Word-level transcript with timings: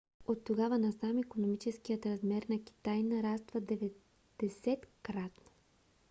оттогава 0.27 0.77
насам 0.79 1.17
икономическият 1.17 2.05
размер 2.05 2.43
на 2.43 2.63
китай 2.63 3.03
нараства 3.03 3.61
90-кратно 3.61 5.49